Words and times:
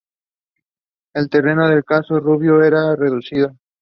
El 1.13 1.29
terreno 1.29 1.69
de 1.69 1.83
Castro 1.83 2.19
Rubio 2.19 2.63
era 2.63 2.95
reducido. 2.95 3.55